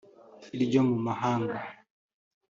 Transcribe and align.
iryo 0.55 0.81
mu 0.89 0.97
mahanga 1.05 1.57